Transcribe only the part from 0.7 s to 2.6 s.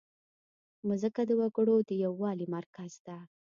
مځکه د وګړو د یووالي